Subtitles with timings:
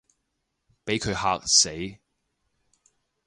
[0.83, 1.99] 畀佢嚇死